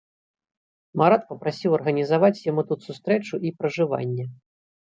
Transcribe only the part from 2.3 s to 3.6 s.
яму тут сустрэчу і